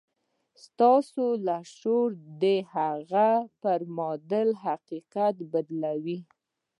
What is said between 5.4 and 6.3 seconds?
بدلوي.